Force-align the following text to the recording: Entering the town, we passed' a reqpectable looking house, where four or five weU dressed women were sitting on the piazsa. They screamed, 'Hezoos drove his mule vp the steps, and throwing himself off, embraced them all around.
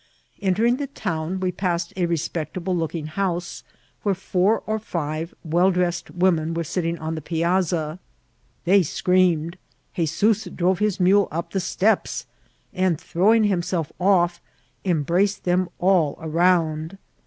Entering 0.41 0.77
the 0.77 0.87
town, 0.87 1.39
we 1.39 1.51
passed' 1.51 1.93
a 1.95 2.07
reqpectable 2.07 2.75
looking 2.75 3.05
house, 3.05 3.63
where 4.01 4.15
four 4.15 4.63
or 4.65 4.79
five 4.79 5.35
weU 5.47 5.71
dressed 5.71 6.09
women 6.09 6.55
were 6.55 6.63
sitting 6.63 6.97
on 6.97 7.13
the 7.13 7.21
piazsa. 7.21 7.99
They 8.65 8.81
screamed, 8.81 9.59
'Hezoos 9.93 10.45
drove 10.55 10.79
his 10.79 10.99
mule 10.99 11.27
vp 11.31 11.49
the 11.51 11.59
steps, 11.59 12.25
and 12.73 12.99
throwing 12.99 13.43
himself 13.43 13.91
off, 13.99 14.41
embraced 14.83 15.43
them 15.43 15.69
all 15.77 16.17
around. 16.19 16.97